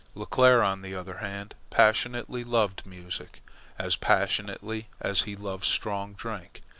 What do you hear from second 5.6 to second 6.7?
strong drink.